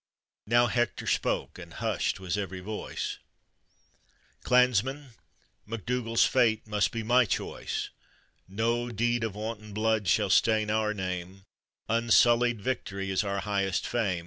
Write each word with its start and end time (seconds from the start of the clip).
Now 0.47 0.65
Hector 0.65 1.05
spoke, 1.05 1.59
and 1.59 1.75
hushed 1.75 2.19
was 2.19 2.35
every 2.35 2.59
voice— 2.59 3.19
"Clansmen, 4.43 5.11
MacUougall's 5.69 6.25
fate 6.25 6.65
must 6.65 6.91
be 6.91 7.03
my 7.03 7.23
choice; 7.25 7.91
No 8.47 8.89
deed 8.89 9.23
of 9.23 9.35
wanton 9.35 9.73
blood 9.75 10.07
shall 10.07 10.31
stain 10.31 10.71
our 10.71 10.95
name, 10.95 11.43
Unsullied 11.87 12.61
victory 12.63 13.11
is 13.11 13.23
our 13.23 13.41
highest 13.41 13.85
fame. 13.85 14.19